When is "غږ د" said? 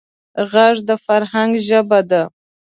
0.51-0.89